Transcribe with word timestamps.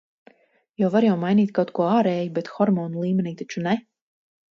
Jo 0.83 0.87
var 0.95 1.05
jau 1.07 1.17
mainīt 1.23 1.53
kaut 1.59 1.73
ko 1.79 1.85
ārēji, 1.89 2.31
bet 2.39 2.49
hormonu 2.57 3.05
līmenī 3.05 3.35
taču 3.43 3.65
ne. 3.69 3.75